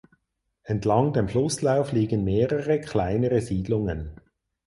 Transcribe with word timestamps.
Entlang 0.63 1.13
dem 1.13 1.27
Flusslauf 1.29 1.91
liegen 1.91 2.23
mehrere 2.23 2.79
kleinere 2.81 3.39
Siedlungen. 3.39 4.19